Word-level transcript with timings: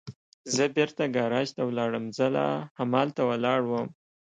زه 0.53 0.63
بېرته 0.75 1.03
ګاراج 1.15 1.47
ته 1.55 1.61
ولاړم، 1.69 2.05
زه 2.17 2.25
لا 2.35 2.47
همالته 2.79 3.21
ولاړ 3.29 3.59
ووم. 3.65 3.89